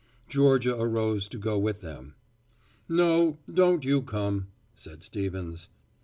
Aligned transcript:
Georgia 0.27 0.75
arose 0.75 1.27
to 1.27 1.37
go 1.37 1.59
with 1.59 1.81
them. 1.81 2.15
"No, 2.89 3.37
don't 3.53 3.85
you 3.85 4.01
come," 4.01 4.47
said 4.73 5.03
Stevens. 5.03 5.69